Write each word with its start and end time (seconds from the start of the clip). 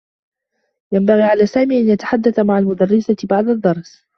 ينبغي 0.91 1.21
على 1.21 1.45
سامي 1.45 1.81
أن 1.81 1.89
يتحدّث 1.89 2.39
مع 2.39 2.59
المدرّسة 2.59 3.15
بعد 3.29 3.47
الدّرس. 3.47 4.07